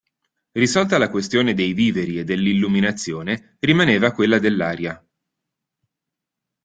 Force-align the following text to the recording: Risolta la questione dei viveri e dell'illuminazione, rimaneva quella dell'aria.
Risolta 0.53 0.97
la 0.97 1.11
questione 1.11 1.53
dei 1.53 1.73
viveri 1.73 2.17
e 2.17 2.23
dell'illuminazione, 2.23 3.57
rimaneva 3.59 4.13
quella 4.13 4.39
dell'aria. 4.39 4.99